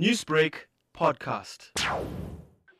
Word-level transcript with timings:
Newsbreak 0.00 0.54
podcast. 0.96 1.68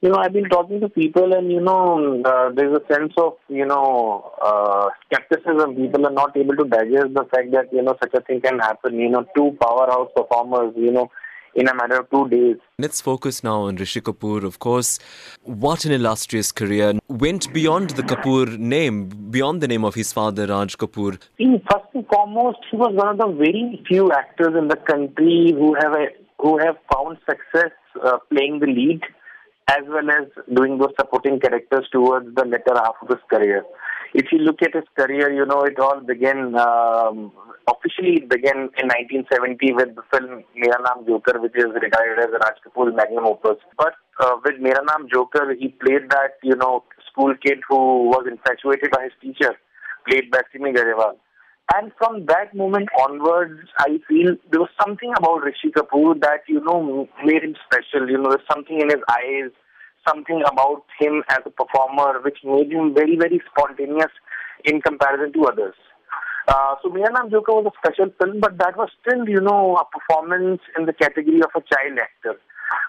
You 0.01 0.09
know, 0.09 0.17
I've 0.17 0.33
been 0.33 0.49
talking 0.49 0.81
to 0.81 0.89
people, 0.89 1.35
and 1.35 1.53
you 1.53 1.61
know, 1.61 2.23
uh, 2.25 2.51
there's 2.57 2.75
a 2.75 2.81
sense 2.91 3.13
of 3.19 3.35
you 3.49 3.67
know 3.67 4.33
uh, 4.41 4.89
skepticism. 5.05 5.77
People 5.77 6.07
are 6.07 6.11
not 6.11 6.35
able 6.35 6.57
to 6.57 6.65
digest 6.65 7.13
the 7.13 7.27
fact 7.31 7.53
that 7.53 7.71
you 7.71 7.83
know 7.83 7.95
such 8.03 8.15
a 8.15 8.23
thing 8.23 8.41
can 8.41 8.59
happen. 8.59 8.99
You 8.99 9.11
know, 9.11 9.27
two 9.37 9.55
powerhouse 9.61 10.09
performers. 10.17 10.73
You 10.75 10.91
know, 10.91 11.11
in 11.55 11.69
a 11.69 11.75
matter 11.75 12.01
of 12.01 12.11
two 12.11 12.29
days. 12.29 12.57
Let's 12.79 13.01
focus 13.01 13.45
now 13.45 13.63
on 13.63 13.77
Rishi 13.77 14.01
Kapoor. 14.01 14.45
Of 14.45 14.59
course, 14.59 14.99
what 15.43 15.85
an 15.85 15.93
illustrious 15.93 16.51
career. 16.51 16.99
Went 17.09 17.53
beyond 17.53 17.91
the 17.91 18.03
Kapoor 18.03 18.59
name, 18.59 19.09
beyond 19.31 19.61
the 19.61 19.69
name 19.69 19.85
of 19.85 19.95
his 19.95 20.13
father, 20.13 20.47
Raj 20.47 20.77
Kapoor. 20.79 21.21
See, 21.37 21.63
first 21.71 21.85
and 21.95 22.07
foremost, 22.07 22.59
he 22.71 22.77
was 22.77 22.95
one 22.95 23.09
of 23.09 23.19
the 23.19 23.29
very 23.37 23.85
few 23.87 24.11
actors 24.13 24.55
in 24.57 24.69
the 24.69 24.77
country 24.77 25.53
who 25.53 25.75
have 25.75 25.93
a, 25.93 26.07
who 26.43 26.59
have 26.59 26.77
found 26.93 27.19
success 27.25 27.73
uh, 28.05 28.19
playing 28.31 28.59
the 28.59 28.67
lead 28.67 29.01
as 29.71 29.85
well 29.89 30.11
as 30.11 30.27
doing 30.55 30.79
those 30.79 30.93
supporting 30.99 31.39
characters 31.39 31.87
towards 31.93 32.35
the 32.35 32.45
latter 32.45 32.75
half 32.75 32.97
of 33.01 33.09
his 33.09 33.23
career. 33.31 33.63
If 34.13 34.27
you 34.33 34.39
look 34.39 34.61
at 34.61 34.75
his 34.75 34.85
career, 34.99 35.33
you 35.33 35.47
know, 35.47 35.63
it 35.63 35.79
all 35.79 36.01
began, 36.01 36.55
um, 36.57 37.33
officially 37.71 38.17
it 38.21 38.29
began 38.29 38.69
in 38.77 38.91
1970 38.91 39.73
with 39.73 39.95
the 39.95 40.03
film 40.13 40.43
Mera 40.55 40.83
Naam 40.83 41.07
Joker, 41.07 41.41
which 41.41 41.57
is 41.57 41.71
regarded 41.81 42.19
as 42.19 42.35
Raj 42.43 42.59
Kapoor's 42.67 42.95
magnum 42.95 43.25
opus. 43.25 43.57
But 43.79 43.95
uh, 44.21 44.37
with 44.45 44.61
Mera 44.61 44.85
Naam 44.85 45.09
Joker, 45.11 45.55
he 45.59 45.69
played 45.69 46.11
that, 46.11 46.43
you 46.43 46.57
know, 46.57 46.85
school 47.11 47.35
kid 47.41 47.61
who 47.69 48.11
was 48.11 48.27
infatuated 48.29 48.91
by 48.91 49.05
his 49.05 49.17
teacher, 49.23 49.55
played 50.07 50.31
by 50.31 50.43
Simi 50.53 50.73
Garewal. 50.73 51.17
And 51.75 51.91
from 51.97 52.27
that 52.27 52.55
moment 52.55 52.89
onwards, 53.01 53.69
I 53.79 53.99
feel 54.09 54.37
there 54.51 54.61
was 54.61 54.69
something 54.85 55.13
about 55.17 55.43
Rishi 55.43 55.71
Kapoor 55.71 56.21
that, 56.21 56.43
you 56.47 56.61
know, 56.61 57.09
made 57.25 57.45
him 57.45 57.55
special. 57.65 58.11
You 58.11 58.19
know, 58.19 58.31
there's 58.31 58.49
something 58.51 58.79
in 58.79 58.91
his 58.91 59.01
eyes, 59.09 59.51
something 60.07 60.43
about 60.45 60.85
him 61.01 61.23
as 61.31 61.39
a 61.47 61.51
performer 61.51 62.21
which 62.21 62.39
made 62.45 62.73
him 62.73 62.93
very, 62.93 63.17
very 63.17 63.41
spontaneous 63.51 64.13
in 64.65 64.83
comparison 64.83 65.33
to 65.33 65.47
others. 65.47 65.75
Uh, 66.49 66.75
so 66.83 66.91
Mera 66.91 67.11
Naam 67.13 67.31
Joker 67.31 67.53
was 67.53 67.73
a 67.73 67.79
special 67.79 68.13
film, 68.21 68.41
but 68.41 68.59
that 68.59 68.77
was 68.77 68.91
still, 69.01 69.27
you 69.29 69.41
know, 69.41 69.77
a 69.77 69.85
performance 69.87 70.61
in 70.77 70.87
the 70.87 70.93
category 70.93 71.41
of 71.41 71.51
a 71.55 71.63
child 71.73 71.99
actor. 71.99 72.37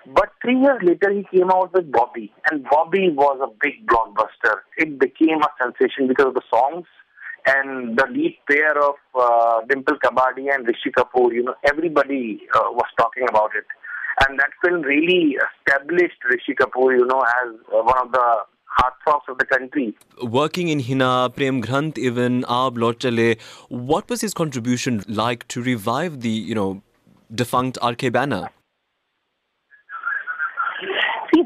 But 0.08 0.32
three 0.42 0.60
years 0.60 0.82
later, 0.82 1.12
he 1.12 1.24
came 1.32 1.52
out 1.52 1.72
with 1.74 1.92
Bobby, 1.92 2.34
and 2.52 2.66
Bobby 2.66 3.10
was 3.12 3.40
a 3.42 3.54
big 3.62 3.86
blockbuster. 3.88 4.62
It 4.78 5.00
became 5.00 5.40
a 5.42 5.50
sensation 5.62 6.08
because 6.08 6.28
of 6.28 6.34
the 6.34 6.42
songs 6.50 6.86
and 7.46 7.98
the 7.98 8.06
lead 8.12 8.38
pair 8.50 8.78
of 8.82 8.96
uh, 9.16 9.62
Dimple 9.68 9.98
Kapadia 10.04 10.56
and 10.56 10.68
Rishi 10.68 10.92
Kapoor. 10.98 11.34
You 11.34 11.44
know, 11.44 11.56
everybody 11.66 12.42
uh, 12.56 12.72
was 12.72 12.88
talking 12.98 13.26
about 13.30 13.52
it, 13.56 13.66
and 14.28 14.40
that 14.40 14.52
film 14.64 14.82
really 14.82 15.38
established 15.58 16.24
Rishi 16.30 16.56
Kapoor, 16.56 16.98
you 16.98 17.06
know, 17.06 17.22
as 17.22 17.56
uh, 17.74 17.82
one 17.84 17.98
of 17.98 18.12
the 18.12 18.38
heartthrobs 18.80 19.30
of 19.30 19.38
the 19.38 19.46
country. 19.46 19.94
Working 20.22 20.70
in 20.70 20.80
Henna, 20.80 21.30
Prem 21.36 21.62
Granth, 21.62 21.98
even 21.98 22.44
Aab 22.44 23.00
Chale, 23.00 23.36
what 23.70 24.10
was 24.10 24.22
his 24.22 24.34
contribution 24.34 25.04
like 25.08 25.48
to 25.50 25.62
revive 25.62 26.22
the, 26.22 26.30
you 26.30 26.56
know, 26.56 26.82
defunct 27.34 27.78
RK 27.84 28.12
banner? 28.12 28.50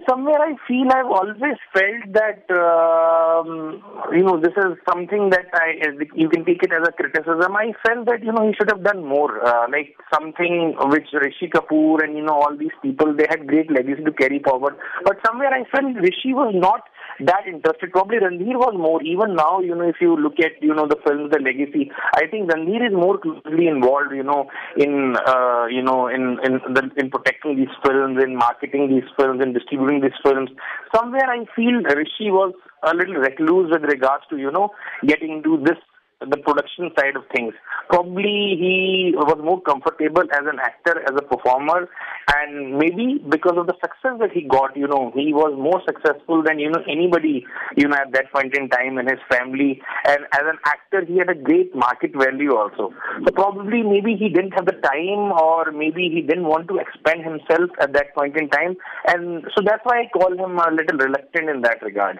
Somewhere 0.09 0.39
I 0.39 0.55
feel 0.65 0.87
I've 0.89 1.11
always 1.11 1.59
felt 1.73 2.13
that, 2.13 2.47
um, 2.55 3.83
you 4.13 4.23
know, 4.23 4.39
this 4.39 4.53
is 4.55 4.77
something 4.87 5.31
that 5.31 5.47
I, 5.53 5.83
you 6.15 6.29
can 6.29 6.45
take 6.45 6.63
it 6.63 6.71
as 6.71 6.87
a 6.87 6.91
criticism. 6.93 7.55
I 7.57 7.73
felt 7.85 8.05
that, 8.05 8.23
you 8.23 8.31
know, 8.31 8.47
he 8.47 8.53
should 8.55 8.69
have 8.69 8.83
done 8.83 9.03
more. 9.03 9.45
Uh, 9.45 9.67
like 9.69 9.97
something 10.13 10.75
which 10.85 11.09
Rishi 11.11 11.49
Kapoor 11.49 12.03
and, 12.03 12.15
you 12.15 12.23
know, 12.23 12.35
all 12.35 12.55
these 12.57 12.71
people, 12.81 13.13
they 13.13 13.25
had 13.29 13.47
great 13.47 13.69
legacy 13.69 14.03
to 14.03 14.13
carry 14.13 14.39
forward. 14.39 14.75
But 15.03 15.17
somewhere 15.25 15.53
I 15.53 15.65
felt 15.69 15.95
Rishi 15.97 16.33
was 16.33 16.53
not 16.55 16.83
that 17.19 17.47
interested. 17.47 17.91
Probably 17.91 18.17
Ranveer 18.17 18.57
was 18.57 18.75
more. 18.77 19.01
Even 19.03 19.35
now, 19.35 19.59
you 19.59 19.75
know, 19.75 19.87
if 19.87 19.97
you 19.99 20.15
look 20.15 20.39
at, 20.39 20.61
you 20.61 20.73
know, 20.73 20.87
the 20.87 20.97
films, 21.05 21.31
the 21.31 21.39
legacy, 21.39 21.91
I 22.15 22.27
think 22.27 22.49
Ranveer 22.49 22.87
is 22.87 22.93
more 22.93 23.17
closely 23.17 23.67
involved, 23.67 24.13
you 24.13 24.23
know, 24.23 24.49
in, 24.77 25.15
uh, 25.25 25.65
you 25.69 25.81
know, 25.81 26.07
in, 26.07 26.37
in, 26.43 26.61
the, 26.73 26.89
in 26.97 27.09
protecting 27.09 27.57
these 27.57 27.73
films, 27.85 28.21
in 28.23 28.35
marketing 28.35 28.89
these 28.89 29.09
films, 29.17 29.41
in 29.41 29.53
distributing 29.53 30.01
these 30.01 30.17
films. 30.23 30.49
Somewhere 30.95 31.29
I 31.29 31.45
feel 31.55 31.81
Rishi 31.83 32.29
was 32.31 32.53
a 32.83 32.93
little 32.93 33.15
recluse 33.15 33.71
with 33.71 33.83
regards 33.83 34.23
to, 34.29 34.37
you 34.37 34.51
know, 34.51 34.69
getting 35.05 35.31
into 35.31 35.57
this 35.63 35.77
the 36.19 36.37
production 36.37 36.89
side 36.97 37.15
of 37.15 37.23
things. 37.33 37.53
Probably 37.89 38.57
he 38.57 39.13
was 39.13 39.37
more 39.43 39.61
comfortable 39.61 40.23
as 40.33 40.45
an 40.49 40.57
actor, 40.59 40.99
as 41.01 41.13
a 41.15 41.21
performer, 41.21 41.87
and 42.33 42.77
maybe 42.77 43.21
because 43.29 43.53
of 43.55 43.67
the 43.67 43.77
success 43.79 44.17
that 44.19 44.31
he 44.33 44.41
got, 44.41 44.75
you 44.75 44.87
know, 44.87 45.11
he 45.13 45.31
was 45.31 45.53
more 45.53 45.81
successful 45.85 46.41
than, 46.41 46.57
you 46.59 46.71
know, 46.71 46.81
anybody, 46.89 47.45
you 47.75 47.87
know, 47.87 47.95
at 47.95 48.11
that 48.13 48.31
point 48.33 48.57
in 48.57 48.67
time 48.69 48.97
in 48.97 49.05
his 49.05 49.21
family. 49.29 49.79
And 50.05 50.25
as 50.33 50.41
an 50.41 50.57
actor, 50.65 51.05
he 51.05 51.17
had 51.17 51.29
a 51.29 51.37
great 51.37 51.75
market 51.75 52.11
value 52.17 52.55
also. 52.55 52.93
So 53.23 53.31
probably 53.31 53.83
maybe 53.83 54.15
he 54.17 54.29
didn't 54.29 54.57
have 54.57 54.65
the 54.65 54.79
time 54.81 55.31
or 55.37 55.71
maybe 55.71 56.09
he 56.09 56.21
didn't 56.21 56.47
want 56.49 56.67
to 56.69 56.77
expand 56.77 57.23
himself 57.23 57.69
at 57.79 57.93
that 57.93 58.15
point 58.15 58.35
in 58.35 58.49
time. 58.49 58.75
And 59.07 59.45
so 59.55 59.61
that's 59.63 59.85
why 59.85 60.01
I 60.01 60.09
call 60.09 60.33
him 60.33 60.57
a 60.57 60.71
little 60.73 60.97
reluctant 60.97 61.49
in 61.49 61.61
that 61.61 61.81
regard 61.81 62.19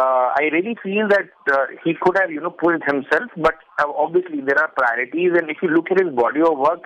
uh, 0.00 0.26
I 0.40 0.48
really 0.52 0.76
feel 0.82 1.08
that 1.08 1.28
uh, 1.52 1.66
he 1.84 1.94
could 2.00 2.16
have, 2.20 2.30
you 2.30 2.40
know, 2.40 2.50
pulled 2.50 2.82
himself, 2.92 3.30
but 3.36 3.56
uh, 3.78 3.84
obviously 4.04 4.40
there 4.40 4.58
are 4.58 4.70
priorities, 4.76 5.32
and 5.38 5.50
if 5.50 5.58
you 5.62 5.68
look 5.68 5.90
at 5.90 6.00
his 6.02 6.14
body 6.14 6.40
of 6.40 6.56
work, 6.58 6.84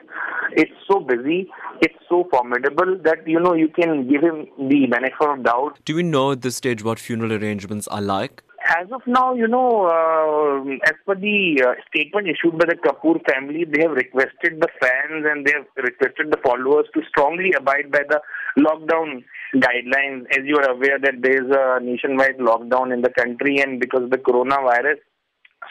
it's 0.52 0.72
so 0.90 1.00
busy, 1.00 1.48
it's 1.80 2.00
so 2.08 2.26
formidable 2.30 2.98
that, 3.04 3.26
you 3.26 3.40
know, 3.40 3.54
you 3.54 3.68
can 3.68 4.08
give 4.08 4.22
him 4.22 4.46
the 4.58 4.86
benefit 4.86 5.28
of 5.28 5.44
doubt. 5.44 5.78
Do 5.84 5.96
we 5.96 6.02
know 6.02 6.32
at 6.32 6.42
this 6.42 6.56
stage 6.56 6.82
what 6.82 6.98
funeral 6.98 7.32
arrangements 7.32 7.86
are 7.88 8.02
like? 8.02 8.42
As 8.76 8.90
of 8.90 9.02
now, 9.06 9.34
you 9.34 9.46
know, 9.46 9.86
uh, 9.86 10.88
as 10.88 10.94
per 11.06 11.14
the 11.14 11.62
uh, 11.62 11.74
statement 11.86 12.26
issued 12.26 12.58
by 12.58 12.66
the 12.66 12.74
Kapoor 12.74 13.22
family, 13.24 13.64
they 13.64 13.82
have 13.82 13.92
requested 13.92 14.58
the 14.58 14.68
fans 14.80 15.24
and 15.30 15.46
they 15.46 15.52
have 15.52 15.66
requested 15.76 16.32
the 16.32 16.38
followers 16.42 16.86
to 16.94 17.02
strongly 17.08 17.52
abide 17.56 17.92
by 17.92 18.00
the 18.08 18.20
lockdown 18.58 19.22
guidelines. 19.54 20.26
As 20.32 20.44
you 20.44 20.56
are 20.56 20.70
aware 20.70 20.98
that 20.98 21.22
there 21.22 21.44
is 21.44 21.50
a 21.54 21.78
nationwide 21.84 22.38
lockdown 22.38 22.92
in 22.92 23.02
the 23.02 23.10
country 23.10 23.60
and 23.60 23.78
because 23.78 24.02
of 24.02 24.10
the 24.10 24.18
coronavirus, 24.18 24.98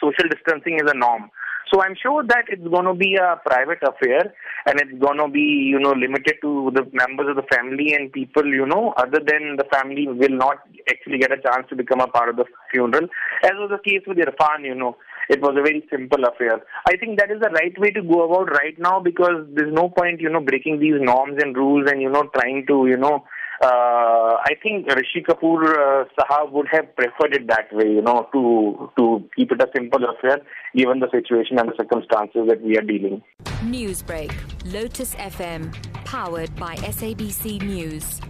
social 0.00 0.28
distancing 0.30 0.76
is 0.76 0.90
a 0.90 0.96
norm. 0.96 1.30
So 1.74 1.82
I'm 1.82 1.96
sure 2.00 2.22
that 2.22 2.44
it's 2.46 2.62
going 2.62 2.84
to 2.84 2.94
be 2.94 3.16
a 3.16 3.34
private 3.44 3.82
affair 3.82 4.32
and 4.64 4.80
it's 4.80 4.96
going 5.02 5.18
to 5.18 5.26
be, 5.26 5.40
you 5.40 5.80
know, 5.80 5.90
limited 5.90 6.36
to 6.42 6.70
the 6.72 6.84
members 6.92 7.26
of 7.30 7.34
the 7.34 7.46
family 7.50 7.94
and 7.94 8.12
people, 8.12 8.46
you 8.46 8.64
know, 8.64 8.94
other 8.96 9.18
than 9.18 9.56
the 9.56 9.66
family 9.72 10.06
will 10.06 10.38
not 10.38 10.58
actually 10.88 11.18
get 11.18 11.32
a 11.32 11.42
chance 11.42 11.66
to 11.70 11.74
become 11.74 12.00
a 12.00 12.06
part 12.06 12.28
of 12.28 12.36
the 12.36 12.44
funeral. 12.70 13.08
As 13.42 13.58
was 13.58 13.72
the 13.74 13.90
case 13.90 14.06
with 14.06 14.18
Irrfan, 14.18 14.62
you 14.62 14.76
know, 14.76 14.96
it 15.28 15.40
was 15.40 15.56
a 15.58 15.66
very 15.66 15.84
simple 15.90 16.22
affair. 16.24 16.62
I 16.86 16.96
think 16.96 17.18
that 17.18 17.32
is 17.32 17.40
the 17.40 17.50
right 17.50 17.76
way 17.76 17.90
to 17.90 18.02
go 18.02 18.22
about 18.22 18.52
right 18.52 18.78
now 18.78 19.00
because 19.00 19.44
there's 19.52 19.74
no 19.74 19.88
point, 19.88 20.20
you 20.20 20.30
know, 20.30 20.42
breaking 20.42 20.78
these 20.78 21.00
norms 21.00 21.42
and 21.42 21.56
rules 21.56 21.90
and, 21.90 22.00
you 22.00 22.08
know, 22.08 22.30
trying 22.38 22.66
to, 22.68 22.86
you 22.86 22.98
know, 22.98 23.24
uh, 23.62 24.23
I 24.46 24.54
think 24.62 24.86
Rishi 24.88 25.22
Kapoor 25.26 25.64
uh, 25.64 26.04
Sahab 26.18 26.52
would 26.52 26.68
have 26.70 26.94
preferred 26.94 27.34
it 27.34 27.46
that 27.48 27.72
way, 27.72 27.90
you 27.92 28.02
know, 28.02 28.28
to 28.34 28.90
to 28.98 29.24
keep 29.34 29.50
it 29.50 29.62
a 29.62 29.68
simple 29.74 30.04
affair, 30.04 30.40
given 30.76 31.00
the 31.00 31.08
situation 31.10 31.58
and 31.58 31.70
the 31.70 31.76
circumstances 31.78 32.42
that 32.48 32.60
we 32.60 32.76
are 32.76 32.82
dealing. 32.82 33.22
Newsbreak, 33.62 34.32
Lotus 34.70 35.14
FM, 35.14 35.72
powered 36.04 36.54
by 36.56 36.76
SABC 36.76 37.62
News. 37.62 38.20